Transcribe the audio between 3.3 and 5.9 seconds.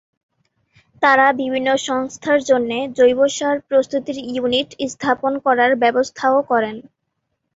সার প্রস্তুতির ইউনিট স্থাপন করার